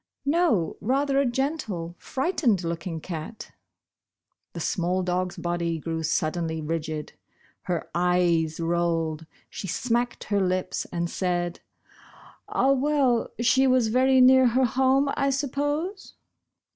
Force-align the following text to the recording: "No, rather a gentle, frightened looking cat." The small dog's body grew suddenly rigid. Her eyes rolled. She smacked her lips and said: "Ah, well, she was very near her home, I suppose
"No, 0.25 0.77
rather 0.81 1.19
a 1.19 1.27
gentle, 1.27 1.93
frightened 1.99 2.63
looking 2.63 2.99
cat." 3.01 3.51
The 4.53 4.59
small 4.59 5.03
dog's 5.03 5.37
body 5.37 5.77
grew 5.77 6.01
suddenly 6.01 6.59
rigid. 6.59 7.13
Her 7.69 7.87
eyes 7.93 8.59
rolled. 8.59 9.27
She 9.47 9.67
smacked 9.67 10.23
her 10.23 10.39
lips 10.41 10.85
and 10.85 11.07
said: 11.07 11.59
"Ah, 12.49 12.71
well, 12.71 13.29
she 13.41 13.67
was 13.67 13.89
very 13.89 14.21
near 14.21 14.47
her 14.47 14.65
home, 14.65 15.07
I 15.15 15.29
suppose 15.29 16.15